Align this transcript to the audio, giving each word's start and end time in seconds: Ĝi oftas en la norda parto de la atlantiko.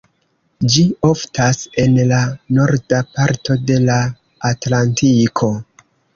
Ĝi 0.75 0.85
oftas 1.09 1.59
en 1.83 1.99
la 2.13 2.21
norda 2.59 3.03
parto 3.19 3.59
de 3.69 3.79
la 3.85 4.01
atlantiko. 4.53 5.55